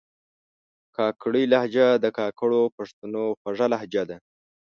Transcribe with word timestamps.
کاکړۍ 0.95 1.43
لهجه 1.53 1.87
د 2.03 2.05
کاکړو 2.17 2.61
پښتنو 2.77 3.23
خوږه 3.39 3.67
لهجه 3.73 4.03
ده 4.09 4.17